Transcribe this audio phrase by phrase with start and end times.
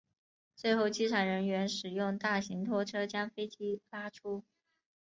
[0.55, 4.43] 最后机场人员使用大型拖车将飞机拉出。